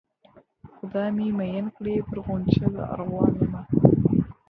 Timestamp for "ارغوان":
2.93-3.31